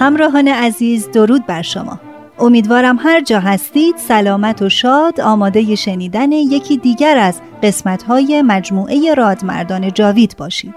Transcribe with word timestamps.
همراهان 0.00 0.48
عزیز 0.48 1.10
درود 1.10 1.46
بر 1.46 1.62
شما. 1.62 2.00
امیدوارم 2.38 2.98
هر 3.02 3.20
جا 3.20 3.40
هستید 3.40 3.96
سلامت 3.96 4.62
و 4.62 4.68
شاد 4.68 5.20
آماده 5.20 5.74
شنیدن 5.74 6.32
یکی 6.32 6.76
دیگر 6.76 7.18
از 7.18 7.40
قسمت‌های 7.62 8.42
مجموعه 8.42 9.14
رادمردان 9.14 9.92
جاوید 9.92 10.34
باشید. 10.38 10.74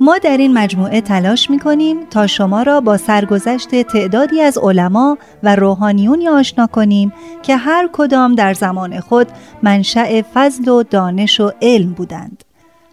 ما 0.00 0.18
در 0.18 0.36
این 0.36 0.52
مجموعه 0.52 1.00
تلاش 1.00 1.50
می‌کنیم 1.50 2.06
تا 2.10 2.26
شما 2.26 2.62
را 2.62 2.80
با 2.80 2.96
سرگذشت 2.96 3.82
تعدادی 3.82 4.40
از 4.40 4.58
علما 4.58 5.18
و 5.42 5.56
روحانیونی 5.56 6.28
آشنا 6.28 6.66
کنیم 6.66 7.12
که 7.42 7.56
هر 7.56 7.88
کدام 7.92 8.34
در 8.34 8.54
زمان 8.54 9.00
خود 9.00 9.26
منشأ 9.62 10.22
فضل 10.34 10.68
و 10.68 10.82
دانش 10.82 11.40
و 11.40 11.52
علم 11.62 11.92
بودند. 11.92 12.44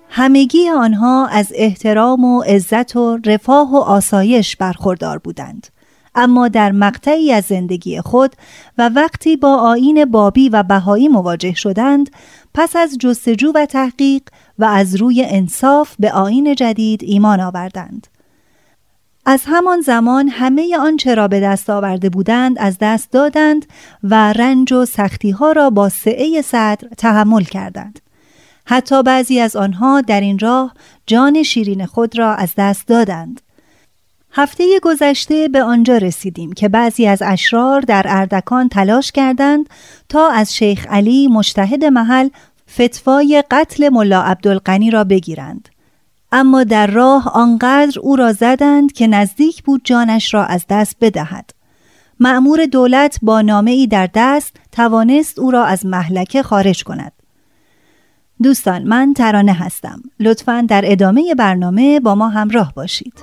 همگی 0.09 0.69
آنها 0.69 1.27
از 1.27 1.51
احترام 1.55 2.23
و 2.23 2.41
عزت 2.41 2.95
و 2.95 3.19
رفاه 3.25 3.71
و 3.71 3.75
آسایش 3.75 4.55
برخوردار 4.55 5.17
بودند. 5.17 5.67
اما 6.15 6.47
در 6.47 6.71
مقطعی 6.71 7.31
از 7.33 7.45
زندگی 7.45 8.01
خود 8.01 8.35
و 8.77 8.89
وقتی 8.89 9.35
با 9.35 9.55
آین 9.55 10.05
بابی 10.05 10.49
و 10.49 10.63
بهایی 10.63 11.07
مواجه 11.07 11.53
شدند 11.53 12.09
پس 12.53 12.75
از 12.75 12.97
جستجو 12.97 13.51
و 13.55 13.65
تحقیق 13.65 14.21
و 14.59 14.65
از 14.65 14.95
روی 14.95 15.25
انصاف 15.29 15.95
به 15.99 16.11
آین 16.11 16.55
جدید 16.55 17.03
ایمان 17.03 17.39
آوردند. 17.39 18.07
از 19.25 19.41
همان 19.45 19.81
زمان 19.81 20.27
همه 20.27 20.77
آنچه 20.77 21.15
را 21.15 21.27
به 21.27 21.39
دست 21.39 21.69
آورده 21.69 22.09
بودند 22.09 22.59
از 22.59 22.77
دست 22.81 23.11
دادند 23.11 23.65
و 24.03 24.33
رنج 24.33 24.73
و 24.73 24.85
سختی 24.85 25.31
ها 25.31 25.51
را 25.51 25.69
با 25.69 25.89
سعه 25.89 26.41
صدر 26.41 26.87
تحمل 26.97 27.43
کردند. 27.43 27.99
حتی 28.69 29.03
بعضی 29.03 29.39
از 29.39 29.55
آنها 29.55 30.01
در 30.01 30.21
این 30.21 30.39
راه 30.39 30.73
جان 31.05 31.43
شیرین 31.43 31.85
خود 31.85 32.17
را 32.17 32.35
از 32.35 32.53
دست 32.57 32.87
دادند. 32.87 33.41
هفته 34.31 34.79
گذشته 34.83 35.47
به 35.47 35.63
آنجا 35.63 35.97
رسیدیم 35.97 36.53
که 36.53 36.69
بعضی 36.69 37.07
از 37.07 37.21
اشرار 37.21 37.81
در 37.81 38.05
اردکان 38.09 38.69
تلاش 38.69 39.11
کردند 39.11 39.69
تا 40.09 40.29
از 40.29 40.55
شیخ 40.55 40.85
علی 40.89 41.27
مجتهد 41.27 41.85
محل 41.85 42.29
فتوای 42.71 43.43
قتل 43.51 43.89
ملا 43.89 44.21
عبدالقنی 44.21 44.91
را 44.91 45.03
بگیرند. 45.03 45.69
اما 46.31 46.63
در 46.63 46.87
راه 46.87 47.31
آنقدر 47.33 47.99
او 47.99 48.15
را 48.15 48.33
زدند 48.33 48.91
که 48.91 49.07
نزدیک 49.07 49.63
بود 49.63 49.81
جانش 49.83 50.33
را 50.33 50.45
از 50.45 50.65
دست 50.69 50.95
بدهد. 51.01 51.51
معمور 52.19 52.65
دولت 52.65 53.19
با 53.21 53.41
نامه 53.41 53.71
ای 53.71 53.87
در 53.87 54.09
دست 54.13 54.55
توانست 54.71 55.39
او 55.39 55.51
را 55.51 55.65
از 55.65 55.85
محلکه 55.85 56.43
خارج 56.43 56.83
کند. 56.83 57.16
دوستان 58.43 58.83
من 58.83 59.13
ترانه 59.13 59.53
هستم. 59.53 60.01
لطفا 60.19 60.65
در 60.69 60.81
ادامه 60.85 61.35
برنامه 61.35 61.99
با 61.99 62.15
ما 62.15 62.29
همراه 62.29 62.73
باشید. 62.75 63.13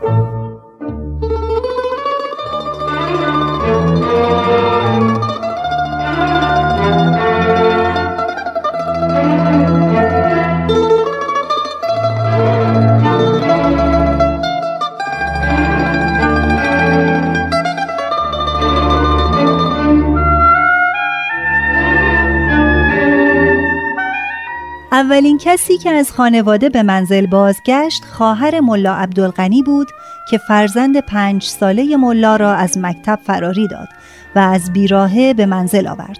اولین 24.95 25.39
کسی 25.39 25.79
که 25.79 25.91
از 25.91 26.13
خانواده 26.13 26.69
به 26.69 26.83
منزل 26.83 27.27
بازگشت 27.27 28.05
خواهر 28.05 28.61
ملا 28.61 28.95
عبدالغنی 28.95 29.63
بود 29.63 29.89
که 30.31 30.39
فرزند 30.39 30.99
پنج 30.99 31.43
ساله 31.43 31.97
ملا 31.97 32.37
را 32.37 32.55
از 32.55 32.79
مکتب 32.79 33.19
فراری 33.27 33.69
داد 33.69 33.89
و 34.37 34.39
از 34.39 34.73
بیراهه 34.73 35.35
به 35.35 35.47
منزل 35.47 35.87
آورد. 35.87 36.19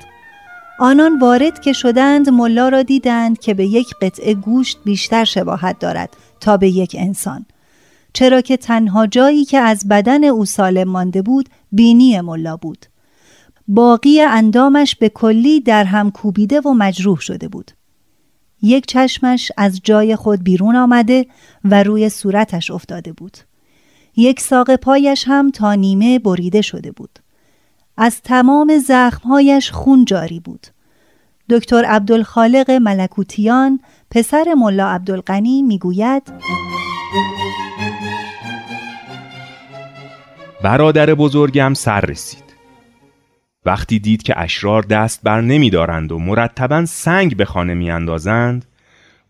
آنان 0.79 1.19
وارد 1.19 1.61
که 1.61 1.73
شدند 1.73 2.29
ملا 2.29 2.69
را 2.69 2.83
دیدند 2.83 3.39
که 3.39 3.55
به 3.55 3.67
یک 3.67 3.95
قطعه 4.03 4.35
گوشت 4.35 4.79
بیشتر 4.85 5.25
شباهت 5.25 5.79
دارد 5.79 6.11
تا 6.41 6.57
به 6.57 6.69
یک 6.69 6.97
انسان. 6.99 7.47
چرا 8.13 8.41
که 8.41 8.57
تنها 8.57 9.07
جایی 9.07 9.45
که 9.45 9.59
از 9.59 9.89
بدن 9.89 10.25
او 10.25 10.45
سالم 10.45 10.89
مانده 10.89 11.23
بود 11.23 11.49
بینی 11.73 12.21
ملا 12.21 12.57
بود. 12.57 12.87
باقی 13.69 14.21
اندامش 14.21 14.97
به 14.97 15.09
کلی 15.09 15.61
در 15.61 15.85
هم 15.85 16.11
کوبیده 16.11 16.61
و 16.61 16.73
مجروح 16.73 17.21
شده 17.21 17.49
بود. 17.49 17.71
یک 18.65 18.87
چشمش 18.87 19.53
از 19.57 19.81
جای 19.85 20.17
خود 20.17 20.45
بیرون 20.45 20.77
آمده 20.77 21.27
و 21.65 21.83
روی 21.83 22.09
صورتش 22.09 22.71
افتاده 22.71 23.13
بود. 23.13 23.37
یک 24.17 24.41
ساق 24.41 24.77
پایش 24.77 25.25
هم 25.27 25.51
تا 25.51 25.75
نیمه 25.75 26.19
بریده 26.19 26.61
شده 26.61 26.93
بود. 26.93 27.19
از 27.97 28.21
تمام 28.23 28.79
زخمهایش 28.79 29.71
خون 29.71 30.05
جاری 30.05 30.41
بود. 30.41 30.67
دکتر 31.51 31.85
عبدالخالق 31.85 32.71
ملکوتیان 32.71 33.81
پسر 34.11 34.55
ملا 34.59 34.89
عبدالغنی 34.89 35.63
می‌گوید 35.63 36.23
برادر 40.63 41.15
بزرگم 41.15 41.75
سر 41.75 42.01
رسید. 42.01 42.44
وقتی 43.67 43.99
دید 43.99 44.23
که 44.23 44.41
اشرار 44.41 44.83
دست 44.83 45.23
بر 45.23 45.41
نمی 45.41 45.71
دارند 45.71 46.13
و 46.13 46.19
مرتبا 46.19 46.87
سنگ 46.87 47.37
به 47.37 47.45
خانه 47.45 47.75
می 47.75 47.91
اندازند 47.91 48.65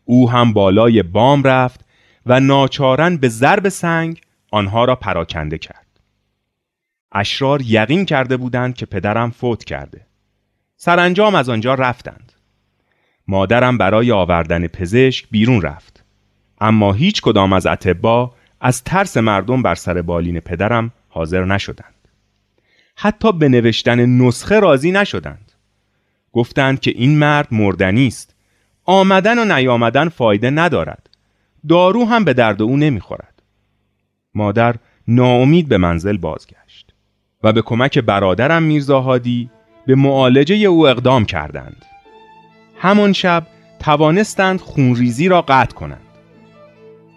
او 0.05 0.31
هم 0.31 0.53
بالای 0.53 1.03
بام 1.03 1.43
رفت 1.43 1.81
و 2.27 2.41
ناچارن 2.41 3.17
به 3.17 3.29
ضرب 3.29 3.69
سنگ 3.69 4.21
آنها 4.51 4.85
را 4.85 4.97
پراکنده 4.97 5.59
کرد. 5.59 5.87
اشرار 7.13 7.63
یقین 7.63 8.05
کرده 8.05 8.37
بودند 8.37 8.75
که 8.75 8.87
پدرم 8.87 9.31
فوت 9.31 9.65
کرده. 9.65 10.07
سرانجام 10.77 11.35
از 11.35 11.49
آنجا 11.49 11.75
رفتند. 11.75 12.33
مادرم 13.29 13.79
برای 13.79 14.13
آوردن 14.13 14.67
پزشک 14.67 15.27
بیرون 15.31 15.63
رفت. 15.63 16.05
اما 16.61 16.93
هیچ 16.93 17.23
کدام 17.23 17.53
از 17.53 17.67
اتبا 17.67 18.35
از 18.61 18.85
ترس 18.85 19.17
مردم 19.17 19.63
بر 19.63 19.75
سر 19.75 20.03
بالین 20.03 20.41
پدرم 20.41 20.93
حاضر 21.09 21.45
نشدند. 21.45 21.94
حتی 22.97 23.33
به 23.33 23.49
نوشتن 23.49 24.07
نسخه 24.07 24.61
راضی 24.61 24.93
نشدند. 24.93 25.53
گفتند 26.33 26.81
که 26.81 26.91
این 26.91 27.19
مرد 27.19 27.49
مردنی 27.51 28.07
است 28.07 28.35
آمدن 28.85 29.39
و 29.39 29.57
نیامدن 29.57 30.09
فایده 30.09 30.51
ندارد. 30.51 31.11
دارو 31.69 32.05
هم 32.05 32.25
به 32.25 32.33
درد 32.33 32.63
او 32.63 32.77
نمی‌خورد. 32.77 33.43
مادر 34.35 34.75
ناامید 35.09 35.69
به 35.69 35.79
منزل 35.79 36.17
بازگشت 36.17 36.95
و 37.43 37.53
به 37.53 37.63
کمک 37.63 37.99
برادرم 37.99 38.63
میرزاهادی 38.63 39.51
به 39.87 39.95
معالجه 39.95 40.55
او 40.55 40.89
اقدام 40.89 41.25
کردند. 41.25 41.85
همان 42.79 43.13
شب 43.13 43.47
توانستند 43.79 44.61
خونریزی 44.61 45.29
را 45.29 45.43
قطع 45.43 45.75
کنند. 45.75 46.01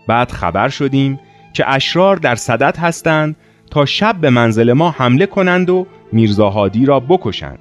بعد 0.08 0.32
خبر 0.32 0.70
شدیم 0.70 1.20
که 1.54 1.70
اشرار 1.70 2.16
در 2.16 2.36
صدت 2.36 2.80
هستند 2.80 3.36
تا 3.72 3.86
شب 3.86 4.16
به 4.22 4.30
منزل 4.30 4.74
ما 4.74 4.92
حمله 4.92 5.26
کنند 5.26 5.70
و 5.70 5.88
میرزاهادی 6.12 6.86
را 6.86 7.00
بکشند 7.00 7.60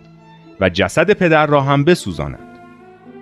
و 0.61 0.69
جسد 0.69 1.11
پدر 1.11 1.47
را 1.47 1.61
هم 1.61 1.85
بسوزانند. 1.85 2.59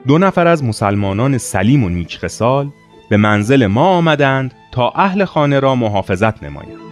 دو 0.06 0.18
نفر 0.18 0.46
از 0.46 0.64
مسلمانان 0.64 1.38
سلیم 1.38 1.84
و 1.84 1.88
نیکخسال 1.88 2.70
به 3.10 3.16
منزل 3.16 3.66
ما 3.66 3.86
آمدند 3.86 4.54
تا 4.72 4.90
اهل 4.90 5.24
خانه 5.24 5.60
را 5.60 5.74
محافظت 5.74 6.42
نمایند. 6.42 6.83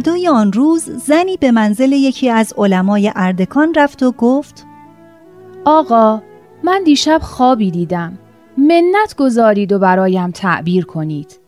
فردای 0.00 0.28
آن 0.28 0.52
روز 0.52 0.82
زنی 0.82 1.36
به 1.36 1.50
منزل 1.50 1.92
یکی 1.92 2.30
از 2.30 2.54
علمای 2.56 3.12
اردکان 3.16 3.74
رفت 3.74 4.02
و 4.02 4.12
گفت 4.12 4.66
آقا 5.64 6.22
من 6.64 6.82
دیشب 6.84 7.20
خوابی 7.22 7.70
دیدم. 7.70 8.18
منت 8.58 9.14
گذارید 9.18 9.72
و 9.72 9.78
برایم 9.78 10.30
تعبیر 10.30 10.84
کنید. 10.84 11.40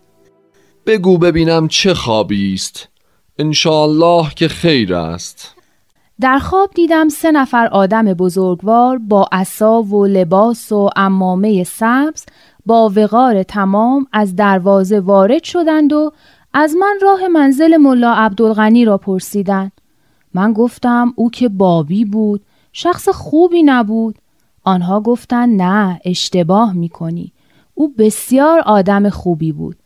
بگو 0.86 1.18
ببینم 1.18 1.68
چه 1.68 1.94
خوابی 1.94 2.54
است. 2.54 2.88
انشاالله 3.38 4.30
که 4.36 4.48
خیر 4.48 4.94
است. 4.94 5.54
در 6.20 6.38
خواب 6.38 6.70
دیدم 6.74 7.08
سه 7.08 7.32
نفر 7.32 7.66
آدم 7.66 8.04
بزرگوار 8.04 8.98
با 8.98 9.28
عصا 9.32 9.82
و 9.82 10.06
لباس 10.06 10.72
و 10.72 10.90
امامه 10.96 11.64
سبز 11.64 12.24
با 12.66 12.92
وقار 12.96 13.42
تمام 13.42 14.06
از 14.12 14.36
دروازه 14.36 15.00
وارد 15.00 15.44
شدند 15.44 15.92
و 15.92 16.12
از 16.54 16.76
من 16.76 16.98
راه 17.02 17.28
منزل 17.28 17.76
ملا 17.76 18.12
عبدالغنی 18.12 18.84
را 18.84 18.98
پرسیدند. 18.98 19.72
من 20.34 20.52
گفتم 20.52 21.12
او 21.16 21.30
که 21.30 21.48
بابی 21.48 22.04
بود 22.04 22.44
شخص 22.72 23.08
خوبی 23.08 23.62
نبود. 23.62 24.18
آنها 24.64 25.00
گفتند 25.00 25.62
نه 25.62 26.00
اشتباه 26.04 26.72
می 26.72 26.88
کنی. 26.88 27.32
او 27.74 27.94
بسیار 27.98 28.60
آدم 28.60 29.10
خوبی 29.10 29.52
بود. 29.52 29.76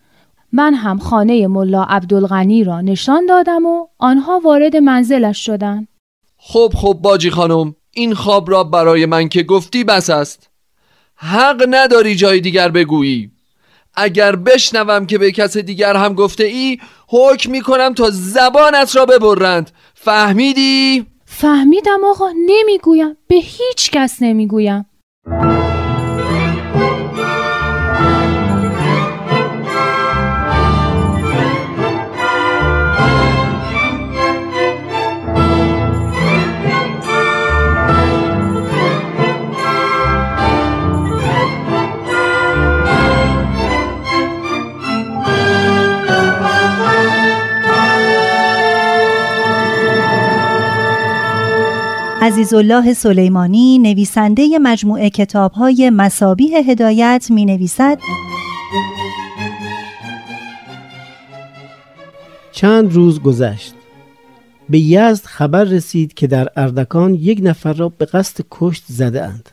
من 0.53 0.75
هم 0.75 0.99
خانه 0.99 1.47
ملا 1.47 1.83
عبدالغنی 1.83 2.65
را 2.65 2.81
نشان 2.81 3.27
دادم 3.27 3.67
و 3.67 3.87
آنها 3.99 4.41
وارد 4.45 4.77
منزلش 4.77 5.47
شدند. 5.47 5.89
خب 6.39 6.73
خب 6.75 6.99
باجی 7.03 7.31
خانم 7.31 7.75
این 7.91 8.15
خواب 8.15 8.51
را 8.51 8.65
برای 8.65 9.07
من 9.07 9.29
که 9.29 9.43
گفتی 9.43 9.85
بس 9.85 10.11
است 10.11 10.51
حق 11.17 11.67
نداری 11.71 12.15
جای 12.15 12.41
دیگر 12.41 12.69
بگویی 12.69 13.31
اگر 13.97 14.37
بشنوم 14.37 15.07
که 15.07 15.19
به 15.19 15.33
کس 15.33 15.57
دیگر 15.57 15.97
هم 15.97 16.15
گفته 16.15 16.45
ای 16.45 16.79
حکم 17.09 17.51
می 17.51 17.61
کنم 17.61 17.95
تا 17.95 18.11
زبانت 18.11 18.97
را 18.97 19.07
ببرند. 19.07 19.71
فهمیدی؟ 19.95 21.07
فهمیدم 21.25 22.01
آقا 22.05 22.31
نمی‌گویم. 22.47 23.17
به 23.29 23.37
هیچ 23.37 23.91
کس 23.91 24.17
نمی‌گویم. 24.21 24.87
عزیزالله 52.47 52.95
سلیمانی 52.95 53.79
نویسنده 53.79 54.59
مجموعه 54.59 55.11
کتابهای 55.11 55.91
مسابیح 55.91 56.71
هدایت 56.71 57.27
می 57.31 57.45
نویسد 57.45 57.99
چند 62.53 62.93
روز 62.93 63.21
گذشت 63.21 63.75
به 64.71 64.79
یزد 64.79 65.25
خبر 65.25 65.65
رسید 65.65 66.15
که 66.15 66.27
در 66.27 66.49
اردکان 66.57 67.15
یک 67.15 67.41
نفر 67.43 67.73
را 67.73 67.89
به 67.89 68.05
قصد 68.05 68.45
کشت 68.51 68.85
زده 68.89 69.25
اند. 69.25 69.49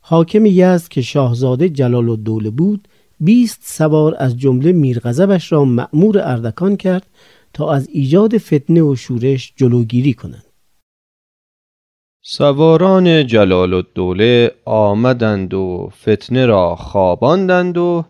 حاکم 0.00 0.46
یزد 0.46 0.88
که 0.88 1.02
شاهزاده 1.02 1.68
جلال 1.68 2.08
الدوله 2.08 2.50
بود 2.50 2.88
بیست 3.20 3.60
سوار 3.62 4.14
از 4.18 4.36
جمله 4.38 4.72
میرغضبش 4.72 5.52
را 5.52 5.64
مأمور 5.64 6.18
اردکان 6.18 6.76
کرد 6.76 7.06
تا 7.52 7.72
از 7.72 7.88
ایجاد 7.92 8.38
فتنه 8.38 8.82
و 8.82 8.96
شورش 8.96 9.52
جلوگیری 9.56 10.14
کنند. 10.14 10.53
سواران 12.26 13.26
جلال 13.26 13.74
الدوله 13.74 14.50
آمدند 14.64 15.54
و 15.54 15.90
فتنه 16.02 16.46
را 16.46 16.76
خواباندند 16.76 17.78
و 17.78 18.04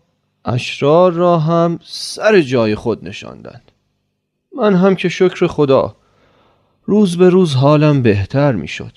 اشرار 0.44 1.12
را 1.12 1.38
هم 1.38 1.78
سر 1.84 2.40
جای 2.40 2.74
خود 2.74 3.08
نشاندند. 3.08 3.72
من 4.56 4.74
هم 4.74 4.96
که 4.96 5.08
شکر 5.08 5.46
خدا 5.46 5.96
روز 6.84 7.16
به 7.16 7.28
روز 7.28 7.54
حالم 7.54 8.02
بهتر 8.02 8.52
می 8.52 8.68
شد 8.68 8.92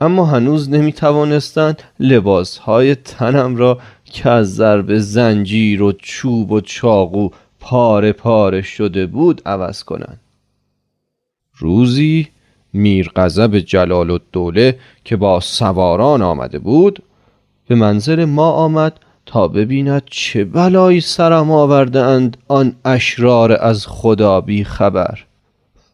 اما 0.00 0.24
هنوز 0.24 0.70
نمی 0.70 0.92
توانستند 0.92 1.82
لباس 2.00 2.58
های 2.58 2.94
تنم 2.94 3.56
را 3.56 3.78
که 4.04 4.30
از 4.30 4.54
ضرب 4.54 4.98
زنجیر 4.98 5.82
و 5.82 5.92
چوب 5.92 6.52
و 6.52 6.60
چاقو 6.60 7.28
پاره 7.60 8.12
پاره 8.12 8.62
شده 8.62 9.06
بود 9.06 9.42
عوض 9.46 9.84
کنند. 9.84 10.20
روزی 11.56 12.28
میر 12.72 13.12
غضب 13.16 13.58
جلال 13.58 14.10
الدوله 14.10 14.78
که 15.04 15.16
با 15.16 15.40
سواران 15.40 16.22
آمده 16.22 16.58
بود 16.58 17.02
به 17.68 17.74
منزل 17.74 18.24
ما 18.24 18.50
آمد 18.50 19.00
تا 19.26 19.48
ببیند 19.48 20.02
چه 20.06 20.44
بلایی 20.44 21.00
سرم 21.00 21.50
آورده 21.50 22.00
اند 22.00 22.36
آن 22.48 22.76
اشرار 22.84 23.52
از 23.52 23.86
خدا 23.86 24.40
بی 24.40 24.64
خبر 24.64 25.24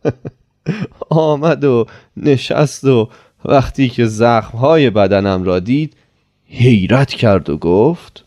آمد 1.11 1.65
و 1.65 1.87
نشست 2.17 2.85
و 2.85 3.09
وقتی 3.45 3.89
که 3.89 4.07
زخمهای 4.07 4.91
بدنم 4.91 5.45
را 5.45 5.59
دید 5.59 5.97
حیرت 6.49 7.11
کرد 7.11 7.51
و 7.51 7.57
گفت 7.57 8.25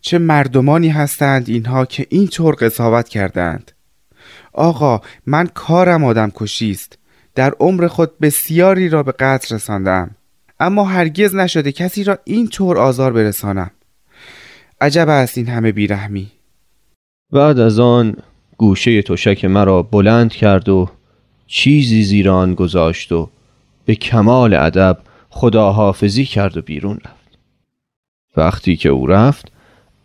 چه 0.00 0.18
مردمانی 0.18 0.88
هستند 0.88 1.48
اینها 1.48 1.84
که 1.84 2.06
اینطور 2.10 2.54
قضاوت 2.54 3.08
کردند؟ 3.08 3.72
آقا 4.52 5.00
من 5.26 5.46
کارم 5.46 6.04
آدم 6.04 6.32
کشیست 6.34 6.98
در 7.34 7.54
عمر 7.60 7.86
خود 7.88 8.18
بسیاری 8.18 8.88
را 8.88 9.02
به 9.02 9.12
قتل 9.12 9.54
رساندم 9.54 10.10
اما 10.60 10.84
هرگز 10.84 11.34
نشده 11.34 11.72
کسی 11.72 12.04
را 12.04 12.18
این 12.24 12.48
طور 12.48 12.78
آزار 12.78 13.12
برسانم. 13.12 13.70
عجب 14.80 15.08
است 15.08 15.38
این 15.38 15.48
همه 15.48 15.72
بیرحمی. 15.72 16.30
بعد 17.32 17.58
از 17.58 17.78
آن 17.78 18.16
گوشه 18.56 19.02
تشک 19.02 19.44
مرا 19.44 19.82
بلند 19.82 20.32
کرد 20.32 20.68
و 20.68 20.90
چیزی 21.46 22.02
زیر 22.02 22.30
آن 22.30 22.54
گذاشت 22.54 23.12
و 23.12 23.30
به 23.84 23.94
کمال 23.94 24.54
ادب 24.54 24.98
خداحافظی 25.30 26.24
کرد 26.24 26.56
و 26.56 26.62
بیرون 26.62 26.98
رفت. 27.04 27.38
وقتی 28.36 28.76
که 28.76 28.88
او 28.88 29.06
رفت 29.06 29.52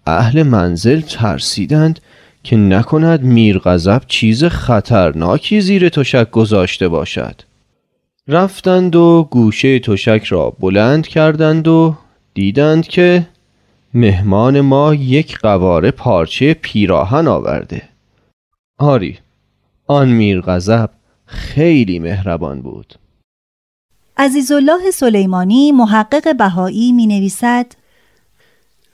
اهل 0.08 0.44
منزل 0.44 1.02
ترسیدند 1.02 2.00
که 2.44 2.58
نکند 2.58 3.24
میر 3.24 3.60
غضب 3.60 4.02
چیز 4.08 4.44
خطرناکی 4.44 5.62
زیر 5.62 5.90
تشک 5.90 6.32
گذاشته 6.32 6.88
باشد. 6.88 7.42
رفتند 8.28 8.96
و 8.96 9.28
گوشه 9.32 9.80
تشک 9.80 10.24
را 10.24 10.50
بلند 10.60 11.08
کردند 11.08 11.68
و 11.68 11.96
دیدند 12.34 12.88
که 12.88 13.28
مهمان 13.94 14.62
ما 14.62 14.94
یک 14.94 15.38
قواره 15.38 15.92
پارچه 15.92 16.54
پیراهن 16.54 17.28
آورده. 17.28 17.82
آری 18.78 19.18
آن 19.88 20.10
میر 20.10 20.42
غضب 20.42 20.90
خیلی 21.26 22.00
مهربان 22.00 22.62
بود. 22.62 22.96
عزیزالله 24.18 24.92
سلیمانی 24.92 25.72
محقق 25.72 26.38
بهایی 26.38 26.92
می 26.92 27.08
نویسد 27.08 27.66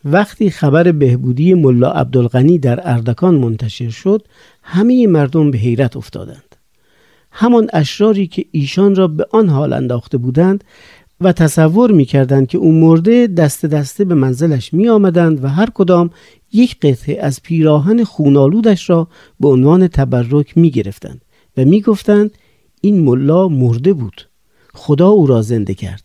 وقتی 0.05 0.49
خبر 0.49 0.91
بهبودی 0.91 1.53
ملا 1.53 1.91
عبدالغنی 1.91 2.57
در 2.57 2.79
اردکان 2.89 3.35
منتشر 3.35 3.89
شد 3.89 4.27
همه 4.63 5.07
مردم 5.07 5.51
به 5.51 5.57
حیرت 5.57 5.97
افتادند. 5.97 6.55
همان 7.31 7.69
اشراری 7.73 8.27
که 8.27 8.45
ایشان 8.51 8.95
را 8.95 9.07
به 9.07 9.27
آن 9.31 9.49
حال 9.49 9.73
انداخته 9.73 10.17
بودند 10.17 10.63
و 11.21 11.31
تصور 11.31 11.91
می‌کردند 11.91 12.47
که 12.47 12.57
اون 12.57 12.75
مرده 12.75 13.27
دست 13.27 13.65
دسته 13.65 14.05
به 14.05 14.15
منزلش 14.15 14.73
می 14.73 14.89
آمدند 14.89 15.43
و 15.43 15.47
هر 15.47 15.69
کدام 15.73 16.09
یک 16.53 16.79
قطعه 16.79 17.21
از 17.21 17.41
پیراهن 17.41 18.03
خونالودش 18.03 18.89
را 18.89 19.07
به 19.39 19.47
عنوان 19.47 19.87
تبرک 19.87 20.57
می 20.57 20.71
گرفتند 20.71 21.21
و 21.57 21.65
می 21.65 21.81
گفتند 21.81 22.31
این 22.81 23.03
ملا 23.03 23.47
مرده 23.47 23.93
بود 23.93 24.27
خدا 24.73 25.07
او 25.07 25.27
را 25.27 25.41
زنده 25.41 25.73
کرد. 25.73 26.04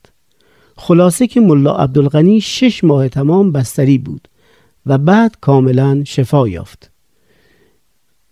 خلاصه 0.80 1.26
که 1.26 1.40
ملا 1.40 1.76
عبدالغنی 1.76 2.40
شش 2.40 2.84
ماه 2.84 3.08
تمام 3.08 3.52
بستری 3.52 3.99
بود 3.99 4.28
و 4.87 4.99
بعد 4.99 5.37
کاملا 5.40 6.04
شفا 6.04 6.49
یافت 6.49 6.90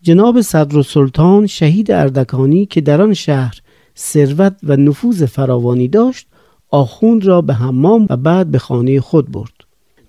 جناب 0.02 0.40
صدر 0.40 0.83
سلطان 0.83 1.47
شهید 1.47 1.90
اردکانی 1.90 2.67
که 2.67 2.81
در 2.81 3.02
آن 3.02 3.14
شهر 3.14 3.61
ثروت 3.97 4.57
و 4.62 4.76
نفوذ 4.76 5.25
فراوانی 5.25 5.88
داشت 5.88 6.26
آخوند 6.71 7.25
را 7.25 7.40
به 7.40 7.55
حمام 7.55 8.07
و 8.11 8.17
بعد 8.17 8.50
به 8.50 8.59
خانه 8.59 9.00
خود 9.00 9.33
برد 9.33 9.55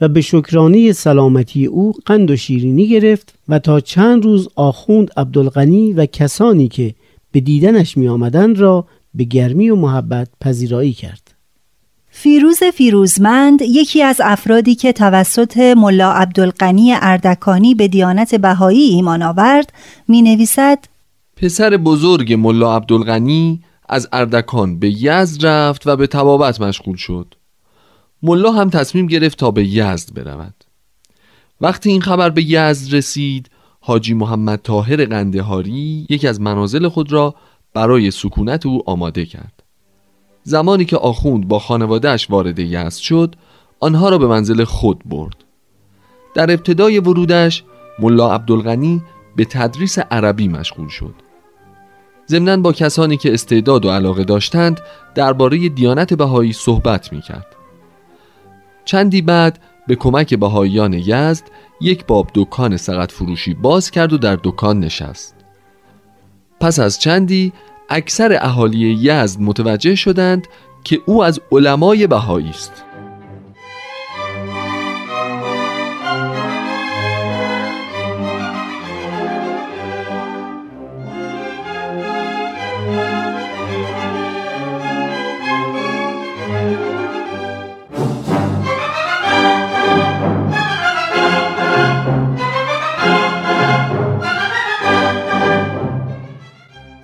و 0.01 0.08
به 0.08 0.22
شکرانه 0.22 0.91
سلامتی 0.91 1.65
او 1.65 1.93
قند 2.05 2.31
و 2.31 2.36
شیرینی 2.36 2.88
گرفت 2.88 3.34
و 3.50 3.60
تا 3.60 3.79
چند 3.79 4.25
روز 4.25 4.50
آخوند 4.55 5.12
عبدالغنی 5.17 5.93
و 5.93 6.05
کسانی 6.05 6.67
که 6.67 6.96
به 7.31 7.39
دیدنش 7.39 7.98
می 7.98 8.08
آمدن 8.08 8.55
را 8.55 8.86
به 9.13 9.24
گرمی 9.24 9.69
و 9.69 9.75
محبت 9.75 10.27
پذیرایی 10.41 10.93
کرد. 10.93 11.28
فیروز 12.12 12.63
فیروزمند 12.63 13.62
یکی 13.62 14.04
از 14.04 14.22
افرادی 14.24 14.75
که 14.75 14.94
توسط 14.94 15.58
ملا 15.58 16.12
عبدالغنی 16.12 16.94
اردکانی 16.94 17.75
به 17.75 17.88
دیانت 17.88 18.36
بهایی 18.36 18.82
ایمان 18.82 19.24
آورد 19.24 19.74
می 20.08 20.22
نویسد 20.22 20.80
پسر 21.36 21.78
بزرگ 21.78 22.34
ملا 22.34 22.75
عبدالغنی 22.75 23.63
از 23.89 24.08
اردکان 24.13 24.80
به 24.80 25.04
یزد 25.04 25.46
رفت 25.46 25.88
و 25.88 25.96
به 25.96 26.08
تبابت 26.08 26.62
مشغول 26.62 26.96
شد. 26.96 27.36
ملا 28.24 28.51
هم 28.51 28.70
تصمیم 28.70 29.08
گرفت 29.08 29.38
تا 29.38 29.51
به 29.51 29.66
یزد 29.66 30.13
برود. 30.13 30.54
وقتی 31.62 31.89
این 31.89 32.01
خبر 32.01 32.30
به 32.30 32.44
یزد 32.44 32.96
رسید 32.96 33.50
حاجی 33.80 34.13
محمد 34.13 34.60
طاهر 34.62 35.06
قندهاری 35.06 36.08
یکی 36.10 36.28
از 36.28 36.42
منازل 36.42 36.88
خود 36.88 37.12
را 37.12 37.36
برای 37.74 38.12
سکونت 38.12 38.66
او 38.66 38.89
آماده 38.89 39.25
کرد. 39.25 39.59
زمانی 40.50 40.86
که 40.86 40.98
آخوند 40.98 41.48
با 41.48 41.60
خانوادهش 41.60 42.27
وارد 42.29 42.60
یزد 42.60 43.00
شد 43.00 43.36
آنها 43.79 44.10
را 44.10 44.18
به 44.18 44.27
منزل 44.27 44.63
خود 44.63 45.01
برد 45.06 45.36
در 46.34 46.51
ابتدای 46.51 47.00
ورودش 47.00 47.63
ملا 48.00 48.34
عبدالغنی 48.34 49.03
به 49.36 49.46
تدریس 49.46 50.00
عربی 50.00 50.48
مشغول 50.48 50.88
شد 50.88 51.13
ضمنا 52.29 52.58
با 52.58 52.72
کسانی 52.72 53.18
که 53.18 53.34
استعداد 53.34 53.86
و 53.86 53.89
علاقه 53.89 54.24
داشتند 54.24 54.82
درباره 55.15 55.70
دیانت 55.70 56.13
بهایی 56.13 56.53
صحبت 56.53 57.13
می 57.13 57.22
کرد. 57.22 57.56
چندی 58.86 59.22
بعد 59.22 59.60
به 59.88 59.96
کمک 59.96 60.34
بهاییان 60.34 60.94
یزد 60.94 61.44
یک 61.82 62.06
باب 62.06 62.29
دکان 62.36 62.77
سقط 62.77 63.12
فروشی 63.12 63.53
باز 63.53 63.91
کرد 63.91 64.13
و 64.13 64.18
در 64.18 64.39
دکان 64.44 64.79
نشست. 64.79 65.36
پس 66.60 66.79
از 66.79 67.00
چندی 67.00 67.53
اکثر 67.89 68.38
اهالی 68.41 68.98
یزد 69.01 69.41
متوجه 69.41 69.96
شدند 69.96 70.48
که 70.84 71.01
او 71.05 71.24
از 71.24 71.39
علمای 71.51 72.08
بهایی 72.08 72.50
است. 72.50 72.84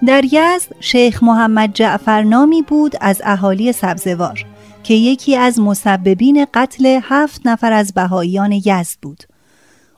در 0.05 0.25
یزد 0.25 0.75
شیخ 0.79 1.23
محمد 1.23 1.73
جعفر 1.73 2.23
نامی 2.23 2.61
بود 2.61 2.95
از 3.01 3.21
اهالی 3.25 3.71
سبزوار 3.71 4.45
که 4.83 4.93
یکی 4.93 5.35
از 5.35 5.59
مسببین 5.59 6.47
قتل 6.53 6.99
هفت 7.03 7.41
نفر 7.45 7.73
از 7.73 7.93
بهاییان 7.93 8.51
یزد 8.51 8.97
بود. 9.01 9.23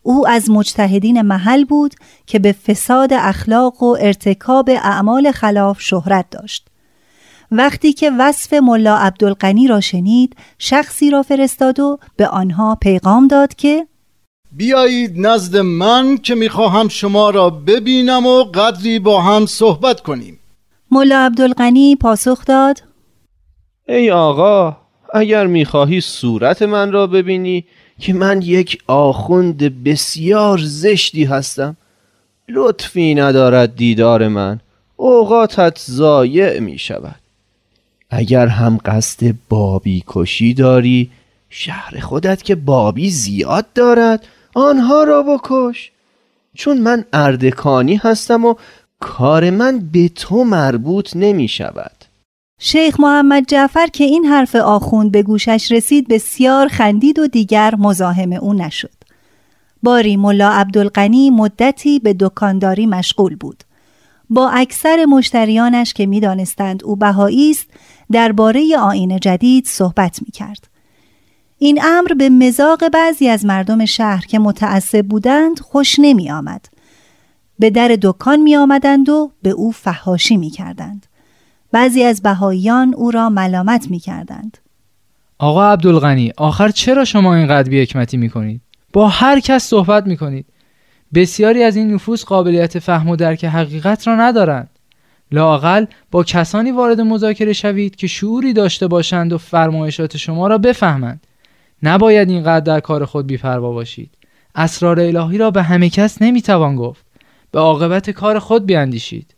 او 0.03 0.27
از 0.27 0.49
مجتهدین 0.49 1.21
محل 1.21 1.63
بود 1.63 1.95
که 2.25 2.39
به 2.39 2.51
فساد 2.51 3.13
اخلاق 3.13 3.83
و 3.83 3.97
ارتکاب 3.99 4.69
اعمال 4.69 5.31
خلاف 5.31 5.81
شهرت 5.81 6.25
داشت. 6.31 6.67
وقتی 7.51 7.93
که 7.93 8.11
وصف 8.19 8.53
ملا 8.53 8.97
عبدالقنی 8.97 9.67
را 9.67 9.79
شنید 9.79 10.35
شخصی 10.59 11.11
را 11.11 11.23
فرستاد 11.23 11.79
و 11.79 11.99
به 12.15 12.27
آنها 12.27 12.75
پیغام 12.75 13.27
داد 13.27 13.55
که 13.55 13.87
بیایید 14.51 15.13
نزد 15.15 15.57
من 15.57 16.17
که 16.17 16.35
می‌خواهم 16.35 16.87
شما 16.87 17.29
را 17.29 17.49
ببینم 17.49 18.25
و 18.25 18.43
قدری 18.43 18.99
با 18.99 19.21
هم 19.21 19.45
صحبت 19.45 20.01
کنیم. 20.01 20.39
ملا 20.91 21.25
عبدالغنی 21.25 21.95
پاسخ 21.95 22.45
داد. 22.45 22.83
ای 23.87 24.11
آقا 24.11 24.77
اگر 25.13 25.47
می‌خواهی 25.47 26.01
صورت 26.01 26.61
من 26.61 26.91
را 26.91 27.07
ببینی 27.07 27.65
که 27.99 28.13
من 28.13 28.41
یک 28.41 28.77
آخوند 28.87 29.83
بسیار 29.83 30.59
زشتی 30.63 31.23
هستم 31.23 31.77
لطفی 32.49 33.15
ندارد 33.15 33.75
دیدار 33.75 34.27
من. 34.27 34.59
اوقاتت 34.95 35.79
ضایع 35.89 36.59
می 36.59 36.77
شود 36.77 37.15
اگر 38.09 38.47
هم 38.47 38.79
قصد 38.85 39.33
بابی 39.49 40.03
کشی 40.07 40.53
داری 40.53 41.09
شهر 41.49 41.99
خودت 41.99 42.43
که 42.43 42.55
بابی 42.55 43.09
زیاد 43.09 43.65
دارد. 43.75 44.27
آنها 44.57 45.03
را 45.03 45.23
بکش. 45.23 45.91
چون 46.53 46.77
من 46.77 47.05
اردکانی 47.13 47.95
هستم 47.95 48.45
و 48.45 48.55
کار 48.99 49.49
من 49.49 49.79
به 49.79 50.09
تو 50.09 50.43
مربوط 50.43 51.15
نمی 51.15 51.47
شود. 51.47 51.91
شیخ 52.59 52.99
محمد 52.99 53.45
جعفر 53.47 53.87
که 53.87 54.03
این 54.03 54.25
حرف 54.25 54.55
آخوند 54.55 55.11
به 55.11 55.23
گوشش 55.23 55.71
رسید 55.71 56.07
بسیار 56.07 56.67
خندید 56.67 57.19
و 57.19 57.27
دیگر 57.27 57.75
مزاحم 57.77 58.33
او 58.33 58.53
نشد. 58.53 58.93
باری 59.83 60.17
ملا 60.17 60.49
عبدالقنی 60.49 61.29
مدتی 61.29 61.99
به 61.99 62.15
دکانداری 62.19 62.85
مشغول 62.85 63.35
بود. 63.35 63.63
با 64.29 64.49
اکثر 64.49 65.05
مشتریانش 65.05 65.93
که 65.93 66.05
می‌دانستند 66.05 66.83
او 66.83 66.95
بهایی 66.95 67.51
است 67.51 67.67
درباره 68.11 68.77
آین 68.77 69.19
جدید 69.19 69.65
صحبت 69.65 70.19
می 70.25 70.31
کرد. 70.31 70.76
این 71.59 71.79
امر 71.83 72.13
به 72.13 72.29
مزاق 72.29 72.89
بعضی 72.89 73.27
از 73.27 73.45
مردم 73.45 73.85
شهر 73.85 74.25
که 74.25 74.39
متعصب 74.39 75.05
بودند 75.07 75.59
خوش 75.59 75.95
نمی 75.99 76.31
آمد. 76.31 76.65
به 77.59 77.69
در 77.69 77.97
دکان 78.01 78.39
می 78.39 78.55
آمدند 78.55 79.09
و 79.09 79.31
به 79.41 79.49
او 79.49 79.71
فهاشی 79.71 80.37
می 80.37 80.49
کردند. 80.49 81.05
بعضی 81.71 82.03
از 82.03 82.21
بهاییان 82.21 82.93
او 82.93 83.11
را 83.11 83.29
ملامت 83.29 83.91
می 83.91 83.99
کردند. 83.99 84.57
آقا 85.39 85.71
عبدالغنی 85.71 86.31
آخر 86.37 86.69
چرا 86.69 87.05
شما 87.05 87.35
اینقدر 87.35 87.69
بیحکمتی 87.69 88.17
می 88.17 88.29
کنید؟ 88.29 88.61
با 88.93 89.07
هر 89.07 89.39
کس 89.39 89.63
صحبت 89.63 90.07
می 90.07 90.17
کنید. 90.17 90.45
بسیاری 91.13 91.63
از 91.63 91.75
این 91.75 91.93
نفوس 91.93 92.25
قابلیت 92.25 92.79
فهم 92.79 93.09
و 93.09 93.15
درک 93.15 93.45
حقیقت 93.45 94.07
را 94.07 94.15
ندارند. 94.15 94.69
لاقل 95.31 95.85
با 96.11 96.23
کسانی 96.23 96.71
وارد 96.71 97.01
مذاکره 97.01 97.53
شوید 97.53 97.95
که 97.95 98.07
شعوری 98.07 98.53
داشته 98.53 98.87
باشند 98.87 99.33
و 99.33 99.37
فرمایشات 99.37 100.17
شما 100.17 100.47
را 100.47 100.57
بفهمند. 100.57 101.26
نباید 101.83 102.29
اینقدر 102.29 102.65
در 102.65 102.79
کار 102.79 103.05
خود 103.05 103.27
بیپروا 103.27 103.71
باشید. 103.71 104.09
اسرار 104.55 104.99
الهی 104.99 105.37
را 105.37 105.51
به 105.51 105.63
همه 105.63 105.89
کس 105.89 106.21
نمی‌توان 106.21 106.75
گفت. 106.75 107.05
به 107.51 107.59
عاقبت 107.59 108.09
کار 108.09 108.39
خود 108.39 108.65
بیاندیشید. 108.65 109.35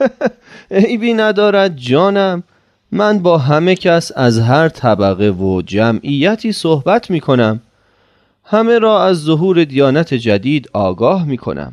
عیبی 0.70 1.14
ندارد 1.14 1.76
جانم. 1.76 2.42
من 2.92 3.18
با 3.18 3.38
همه 3.38 3.74
کس 3.74 4.12
از 4.16 4.38
هر 4.38 4.68
طبقه 4.68 5.30
و 5.30 5.62
جمعیتی 5.62 6.52
صحبت 6.52 7.10
می 7.10 7.20
کنم 7.20 7.60
همه 8.44 8.78
را 8.78 9.04
از 9.04 9.16
ظهور 9.16 9.64
دیانت 9.64 10.14
جدید 10.14 10.70
آگاه 10.72 11.24
می 11.24 11.36
کنم 11.36 11.72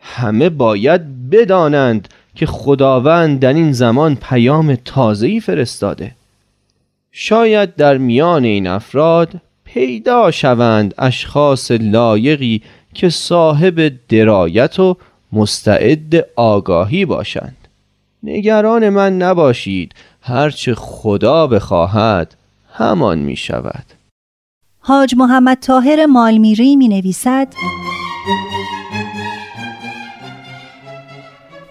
همه 0.00 0.48
باید 0.48 1.30
بدانند 1.30 2.08
که 2.34 2.46
خداوند 2.46 3.40
در 3.40 3.52
این 3.52 3.72
زمان 3.72 4.16
پیام 4.16 4.74
تازه‌ای 4.74 5.40
فرستاده. 5.40 6.14
شاید 7.12 7.76
در 7.76 7.98
میان 7.98 8.44
این 8.44 8.66
افراد 8.66 9.32
پیدا 9.64 10.30
شوند 10.30 10.94
اشخاص 10.98 11.70
لایقی 11.70 12.62
که 12.94 13.08
صاحب 13.08 13.92
درایت 14.08 14.78
و 14.78 14.96
مستعد 15.32 16.26
آگاهی 16.36 17.04
باشند. 17.04 17.56
نگران 18.22 18.88
من 18.88 19.18
نباشید 19.18 19.94
هرچه 20.22 20.74
خدا 20.74 21.46
بخواهد 21.46 22.36
همان 22.72 23.18
می 23.18 23.36
شود 23.36 23.84
حاج 24.80 25.14
محمد 25.16 25.58
طاهر 25.60 26.06
مالمیری 26.06 26.76
می 26.76 26.88
نویسد 26.88 27.48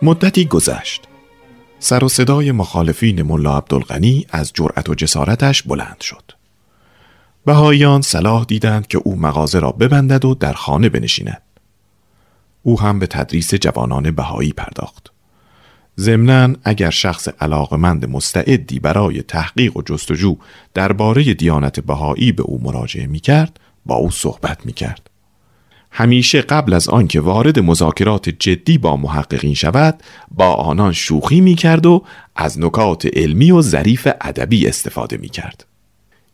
مدتی 0.01 0.45
گذشت. 0.45 1.08
سر 1.79 2.03
و 2.03 2.09
صدای 2.09 2.51
مخالفین 2.51 3.21
ملا 3.21 3.57
عبدالغنی 3.57 4.25
از 4.29 4.51
جرأت 4.53 4.89
و 4.89 4.95
جسارتش 4.95 5.63
بلند 5.63 6.01
شد. 6.01 6.31
بهاییان 7.45 8.01
صلاح 8.01 8.45
دیدند 8.45 8.87
که 8.87 8.97
او 8.97 9.15
مغازه 9.15 9.59
را 9.59 9.71
ببندد 9.71 10.25
و 10.25 10.35
در 10.35 10.53
خانه 10.53 10.89
بنشیند. 10.89 11.41
او 12.63 12.81
هم 12.81 12.99
به 12.99 13.07
تدریس 13.07 13.53
جوانان 13.53 14.11
بهایی 14.11 14.53
پرداخت. 14.53 15.11
ضمناً 15.99 16.55
اگر 16.63 16.89
شخص 16.89 17.27
علاقمند 17.41 18.09
مستعدی 18.09 18.79
برای 18.79 19.21
تحقیق 19.21 19.77
و 19.77 19.81
جستجو 19.81 20.37
درباره 20.73 21.33
دیانت 21.33 21.79
بهایی 21.79 22.31
به 22.31 22.43
او 22.43 22.59
مراجعه 22.63 23.07
می 23.07 23.19
کرد 23.19 23.59
با 23.85 23.95
او 23.95 24.11
صحبت 24.11 24.65
می 24.65 24.73
کرد. 24.73 25.08
همیشه 25.91 26.41
قبل 26.41 26.73
از 26.73 26.89
آنکه 26.89 27.21
وارد 27.21 27.59
مذاکرات 27.59 28.29
جدی 28.29 28.77
با 28.77 28.95
محققین 28.95 29.53
شود 29.53 30.03
با 30.31 30.53
آنان 30.53 30.93
شوخی 30.93 31.41
می 31.41 31.55
کرد 31.55 31.85
و 31.85 32.03
از 32.35 32.59
نکات 32.59 33.05
علمی 33.05 33.51
و 33.51 33.61
ظریف 33.61 34.07
ادبی 34.21 34.67
استفاده 34.67 35.17
می 35.17 35.29
کرد. 35.29 35.65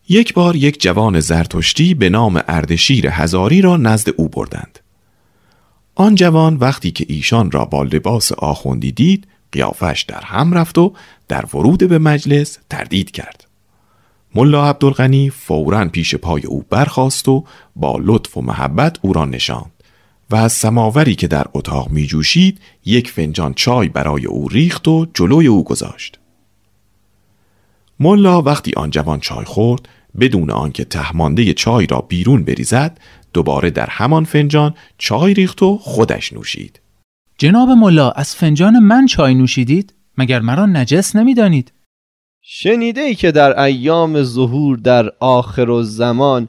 یک 0.09 0.33
بار 0.33 0.55
یک 0.55 0.81
جوان 0.81 1.19
زرتشتی 1.19 1.93
به 1.93 2.09
نام 2.09 2.41
اردشیر 2.47 3.07
هزاری 3.07 3.61
را 3.61 3.77
نزد 3.77 4.09
او 4.17 4.29
بردند. 4.29 4.79
آن 5.95 6.15
جوان 6.15 6.55
وقتی 6.55 6.91
که 6.91 7.05
ایشان 7.09 7.51
را 7.51 7.65
با 7.65 7.83
لباس 7.83 8.31
آخوندی 8.31 8.91
دید 8.91 9.27
قیافش 9.51 10.05
در 10.07 10.21
هم 10.21 10.53
رفت 10.53 10.77
و 10.77 10.93
در 11.27 11.45
ورود 11.53 11.89
به 11.89 11.97
مجلس 11.97 12.57
تردید 12.69 13.11
کرد. 13.11 13.44
ملا 14.35 14.69
عبدالغنی 14.69 15.29
فورا 15.29 15.85
پیش 15.85 16.15
پای 16.15 16.45
او 16.45 16.63
برخاست 16.69 17.27
و 17.29 17.43
با 17.75 17.97
لطف 18.01 18.37
و 18.37 18.41
محبت 18.41 18.99
او 19.01 19.13
را 19.13 19.25
نشاند 19.25 19.71
و 20.29 20.35
از 20.35 20.51
سماوری 20.51 21.15
که 21.15 21.27
در 21.27 21.45
اتاق 21.53 21.89
می 21.89 22.07
جوشید 22.07 22.59
یک 22.85 23.11
فنجان 23.11 23.53
چای 23.53 23.89
برای 23.89 24.25
او 24.25 24.47
ریخت 24.47 24.87
و 24.87 25.05
جلوی 25.13 25.47
او 25.47 25.63
گذاشت. 25.63 26.19
ملا 27.99 28.41
وقتی 28.41 28.71
آن 28.77 28.89
جوان 28.89 29.19
چای 29.19 29.45
خورد 29.45 29.89
بدون 30.19 30.51
آنکه 30.51 30.83
تهمانده 30.83 31.53
چای 31.53 31.87
را 31.87 32.01
بیرون 32.01 32.43
بریزد 32.43 32.99
دوباره 33.33 33.71
در 33.71 33.87
همان 33.89 34.23
فنجان 34.23 34.73
چای 34.97 35.33
ریخت 35.33 35.63
و 35.63 35.77
خودش 35.77 36.33
نوشید. 36.33 36.79
جناب 37.37 37.69
ملا 37.69 38.11
از 38.11 38.35
فنجان 38.35 38.79
من 38.79 39.05
چای 39.05 39.35
نوشیدید؟ 39.35 39.93
مگر 40.17 40.39
مرا 40.39 40.65
نجس 40.65 41.15
نمی‌دانید؟ 41.15 41.71
شنیده 42.47 43.01
ای 43.01 43.15
که 43.15 43.31
در 43.31 43.59
ایام 43.59 44.23
ظهور 44.23 44.77
در 44.77 45.11
آخر 45.19 45.69
و 45.69 45.83
زمان 45.83 46.47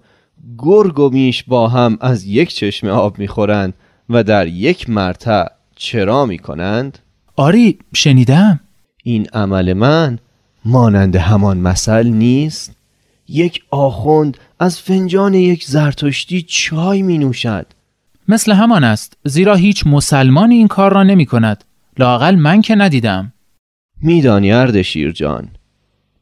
گرگ 0.58 0.98
و 0.98 1.10
میش 1.10 1.44
با 1.44 1.68
هم 1.68 1.98
از 2.00 2.24
یک 2.24 2.54
چشم 2.54 2.88
آب 2.88 3.18
می‌خورند 3.18 3.74
و 4.10 4.24
در 4.24 4.46
یک 4.46 4.90
مرتع 4.90 5.46
چرا 5.76 6.26
می‌کنند؟ 6.26 6.98
آری 7.36 7.78
شنیدم 7.94 8.60
این 9.04 9.26
عمل 9.32 9.72
من 9.72 10.18
مانند 10.64 11.16
همان 11.16 11.58
مثل 11.58 12.06
نیست؟ 12.06 12.76
یک 13.28 13.62
آخوند 13.70 14.36
از 14.58 14.80
فنجان 14.80 15.34
یک 15.34 15.64
زرتشتی 15.64 16.42
چای 16.42 17.02
می 17.02 17.18
نوشد 17.18 17.66
مثل 18.28 18.52
همان 18.52 18.84
است 18.84 19.16
زیرا 19.24 19.54
هیچ 19.54 19.86
مسلمانی 19.86 20.54
این 20.54 20.68
کار 20.68 20.92
را 20.92 21.02
نمی 21.02 21.26
کند 21.26 21.64
لاقل 21.98 22.34
من 22.34 22.62
که 22.62 22.74
ندیدم 22.74 23.32
میدانی 24.02 24.52
اردشیر 24.52 25.12
جان 25.12 25.48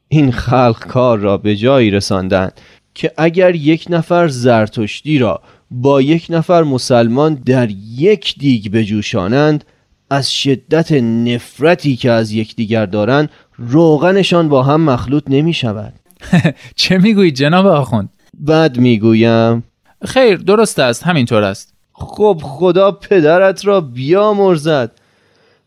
این 0.07 0.31
خلق 0.31 0.79
کار 0.79 1.19
را 1.19 1.37
به 1.37 1.55
جایی 1.55 1.91
رساندند 1.91 2.61
که 2.93 3.11
اگر 3.17 3.55
یک 3.55 3.85
نفر 3.89 4.27
زرتشتی 4.27 5.17
را 5.17 5.41
با 5.71 6.01
یک 6.01 6.27
نفر 6.29 6.63
مسلمان 6.63 7.33
در 7.33 7.69
یک 7.95 8.35
دیگ 8.39 8.71
بجوشانند 8.71 9.65
از 10.09 10.33
شدت 10.33 10.91
نفرتی 10.91 11.95
که 11.95 12.11
از 12.11 12.31
یکدیگر 12.31 12.85
دارند 12.85 13.29
روغنشان 13.57 14.49
با 14.49 14.63
هم 14.63 14.81
مخلوط 14.81 15.23
نمی 15.27 15.53
شود 15.53 15.93
چه 16.75 16.97
می‌گویید 16.97 17.35
جناب 17.35 17.65
آخوند؟ 17.65 18.09
بد 18.47 18.77
می‌گویم. 18.77 19.63
خیر 20.05 20.35
درست 20.37 20.79
است 20.79 21.03
همینطور 21.03 21.43
است. 21.43 21.73
خب 21.93 22.41
خدا 22.43 22.91
پدرت 22.91 23.65
را 23.65 23.81
بیامرزد. 23.81 24.91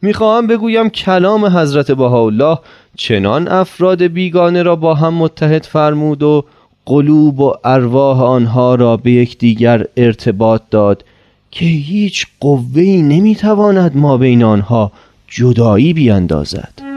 می‌خواهم 0.02 0.46
بگویم 0.46 0.88
کلام 0.88 1.44
حضرت 1.44 1.90
بهاءالله 1.90 2.58
چنان 2.98 3.48
افراد 3.48 4.02
بیگانه 4.02 4.62
را 4.62 4.76
با 4.76 4.94
هم 4.94 5.14
متحد 5.14 5.64
فرمود 5.64 6.22
و 6.22 6.44
قلوب 6.86 7.40
و 7.40 7.54
ارواح 7.64 8.22
آنها 8.22 8.74
را 8.74 8.96
به 8.96 9.10
یکدیگر 9.10 9.86
ارتباط 9.96 10.62
داد 10.70 11.04
که 11.50 11.64
هیچ 11.64 12.26
قوه‌ای 12.40 13.02
نمی‌تواند 13.02 13.96
ما 13.96 14.16
بین 14.16 14.42
آنها 14.42 14.92
جدایی 15.28 15.92
بیاندازد. 15.92 16.87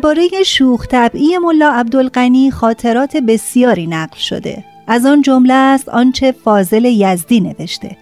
درباره 0.00 0.42
شوخ 0.46 0.86
طبعی 0.86 1.38
ملا 1.38 1.72
عبدالغنی 1.72 2.50
خاطرات 2.50 3.16
بسیاری 3.16 3.86
نقل 3.86 4.16
شده. 4.16 4.64
از 4.86 5.06
آن 5.06 5.22
جمله 5.22 5.54
است 5.54 5.88
آنچه 5.88 6.32
فاضل 6.32 6.84
یزدی 6.84 7.40
نوشته. 7.40 7.96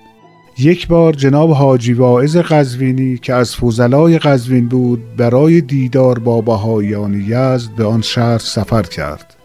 یک 0.58 0.88
بار 0.88 1.12
جناب 1.12 1.50
حاجی 1.50 1.92
واعظ 1.92 2.36
قزوینی 2.36 3.18
که 3.18 3.34
از 3.34 3.56
فوزلای 3.56 4.18
قزوین 4.18 4.68
بود 4.68 5.16
برای 5.16 5.60
دیدار 5.60 6.18
با 6.18 6.40
بهاییان 6.40 7.14
یزد 7.14 7.70
به 7.76 7.84
آن 7.84 8.02
شهر 8.02 8.38
سفر 8.38 8.82
کرد. 8.82 9.36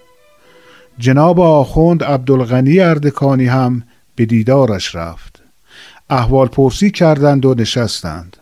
جناب 0.98 1.40
آخوند 1.40 2.04
عبدالغنی 2.04 2.80
اردکانی 2.80 3.46
هم 3.46 3.84
به 4.16 4.26
دیدارش 4.26 4.96
رفت. 4.96 5.42
احوال 6.10 6.48
پرسی 6.48 6.92
کردند 6.92 7.46
و 7.46 7.54
نشستند. 7.54 8.38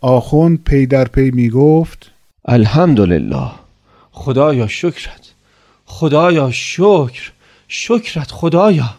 آخوند 0.00 0.64
پی 0.64 0.86
در 0.86 1.04
پی 1.04 1.30
می 1.30 1.50
گفت 1.50 2.15
الحمدلله. 2.48 3.50
خدایا 4.10 4.66
شکرت. 4.66 5.32
خدایا 5.84 6.50
شکر. 6.50 7.32
شکرت 7.68 8.30
خدایا. 8.30 8.94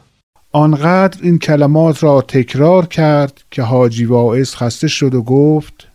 آنقدر 0.52 1.20
این 1.22 1.40
کلمات 1.40 2.04
را 2.04 2.22
تکرار 2.22 2.86
کرد 2.86 3.42
که 3.52 3.62
حاجی 3.62 4.06
واعظ 4.06 4.56
خسته 4.56 4.88
شد 4.88 5.16
و 5.16 5.22
گفت 5.22 5.88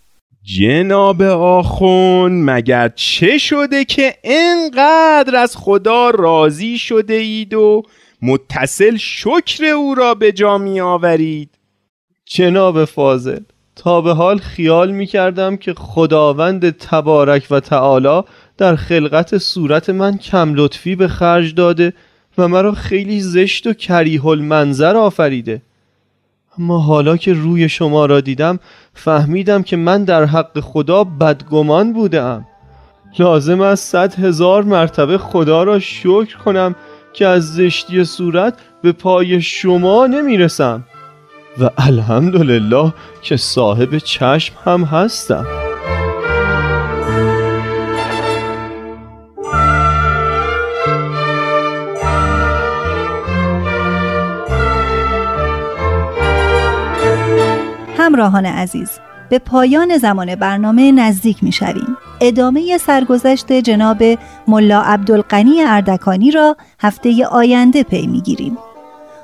جناب 0.43 1.23
آخون 1.23 2.45
مگر 2.45 2.89
چه 2.89 3.39
شده 3.39 3.85
که 3.85 4.15
اینقدر 4.23 5.37
از 5.37 5.57
خدا 5.57 6.11
راضی 6.11 6.79
شده 6.79 7.15
اید 7.15 7.55
و 7.55 7.83
متصل 8.23 8.97
شکر 8.97 9.65
او 9.65 9.95
را 9.95 10.15
به 10.15 10.33
جا 10.33 10.59
می 10.59 10.81
آورید 10.81 11.51
جناب 12.27 12.85
فاضل 12.85 13.41
تا 13.77 14.01
به 14.01 14.15
حال 14.15 14.39
خیال 14.39 14.91
می 14.91 15.07
کردم 15.07 15.57
که 15.57 15.75
خداوند 15.75 16.71
تبارک 16.71 17.47
و 17.51 17.61
تعالی 17.61 18.23
در 18.59 18.77
خلقت 18.77 19.39
صورت 19.39 19.91
من 19.91 20.19
کم 20.19 20.55
لطفی 20.55 20.97
به 20.97 21.09
خرج 21.09 21.55
داده 21.55 21.93
و 22.39 22.49
مرا 22.49 22.73
خیلی 22.73 23.21
زشت 23.21 23.67
و 23.67 23.73
کریه 23.73 24.27
المنظر 24.27 24.97
آفریده. 24.97 25.63
اما 26.59 26.79
حالا 26.79 27.17
که 27.17 27.33
روی 27.33 27.69
شما 27.69 28.07
را 28.07 28.21
دیدم 28.21 28.59
فهمیدم 28.95 29.63
که 29.63 29.77
من 29.77 30.05
در 30.05 30.25
حق 30.25 30.61
خدا 30.61 31.05
بدگمان 31.05 31.93
بودم 31.93 32.47
لازم 33.19 33.61
است 33.61 33.91
صد 33.91 34.15
هزار 34.15 34.63
مرتبه 34.63 35.19
خدا 35.19 35.63
را 35.63 35.79
شکر 35.79 36.37
کنم 36.45 36.75
که 37.13 37.27
از 37.27 37.55
زشتی 37.55 38.05
صورت 38.05 38.55
به 38.83 38.93
پای 38.93 39.43
شما 39.43 40.07
نمی‌رسم. 40.07 40.85
و 41.59 41.71
الحمدلله 41.79 42.93
که 43.23 43.37
صاحب 43.37 43.99
چشم 43.99 44.55
هم 44.65 44.85
هستم 44.85 45.47
همراهان 57.99 58.47
عزیز 58.47 58.91
به 59.31 59.39
پایان 59.39 59.99
زمان 59.99 60.35
برنامه 60.35 60.93
نزدیک 60.93 61.45
می 61.45 61.53
شویم. 61.53 61.97
ادامه 62.21 62.79
سرگذشت 62.79 63.53
جناب 63.53 64.03
ملا 64.49 64.83
عبدالقنی 64.83 65.63
اردکانی 65.63 66.31
را 66.31 66.57
هفته 66.81 67.27
آینده 67.27 67.83
پی 67.83 68.07
می 68.07 68.21
گیریم. 68.21 68.59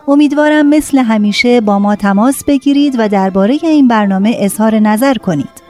امیدوارم 0.08 0.68
مثل 0.68 0.98
همیشه 0.98 1.60
با 1.60 1.78
ما 1.78 1.96
تماس 1.96 2.44
بگیرید 2.44 2.94
و 2.98 3.08
درباره 3.08 3.58
این 3.62 3.88
برنامه 3.88 4.36
اظهار 4.38 4.78
نظر 4.78 5.14
کنید. 5.14 5.62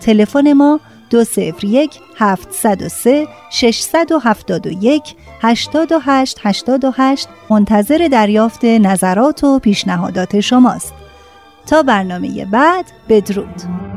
تلفن 0.00 0.52
ما 0.52 0.80
201 1.10 2.00
703 2.16 3.26
671 3.50 5.16
88 5.42 6.38
88 6.42 7.28
منتظر 7.50 8.08
دریافت 8.12 8.64
نظرات 8.64 9.44
و 9.44 9.58
پیشنهادات 9.58 10.40
شماست. 10.40 10.94
تا 11.66 11.82
برنامه 11.82 12.44
بعد 12.44 12.84
بدرود 13.08 13.87